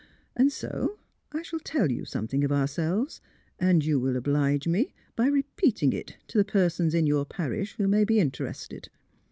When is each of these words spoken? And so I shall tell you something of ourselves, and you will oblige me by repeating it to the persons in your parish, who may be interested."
And 0.35 0.51
so 0.51 0.97
I 1.31 1.43
shall 1.43 1.59
tell 1.59 1.91
you 1.91 2.05
something 2.05 2.43
of 2.43 2.51
ourselves, 2.51 3.21
and 3.59 3.85
you 3.85 3.99
will 3.99 4.15
oblige 4.17 4.67
me 4.67 4.93
by 5.15 5.27
repeating 5.27 5.93
it 5.93 6.17
to 6.29 6.39
the 6.39 6.43
persons 6.43 6.95
in 6.95 7.05
your 7.05 7.23
parish, 7.23 7.73
who 7.75 7.87
may 7.87 8.03
be 8.03 8.19
interested." 8.19 8.89